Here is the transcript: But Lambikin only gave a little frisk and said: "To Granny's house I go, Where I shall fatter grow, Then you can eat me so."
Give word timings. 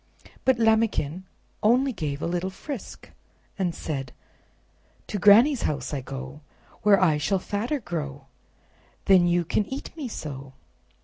But 0.45 0.57
Lambikin 0.57 1.25
only 1.61 1.93
gave 1.93 2.23
a 2.23 2.25
little 2.25 2.49
frisk 2.49 3.11
and 3.59 3.75
said: 3.75 4.13
"To 5.05 5.19
Granny's 5.19 5.61
house 5.61 5.93
I 5.93 6.01
go, 6.01 6.41
Where 6.81 6.99
I 6.99 7.19
shall 7.19 7.37
fatter 7.37 7.79
grow, 7.79 8.25
Then 9.05 9.27
you 9.27 9.45
can 9.45 9.63
eat 9.71 9.95
me 9.95 10.07
so." 10.07 10.53